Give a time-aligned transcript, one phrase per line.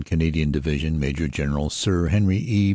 [0.03, 1.29] Canadian Division, Maj.
[1.29, 2.69] General Sir Henry E.